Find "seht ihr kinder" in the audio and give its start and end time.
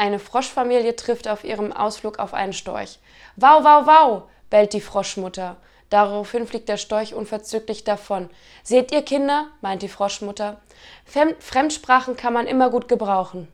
8.62-9.48